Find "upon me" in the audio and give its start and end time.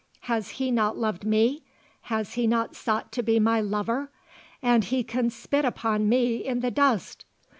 5.63-6.37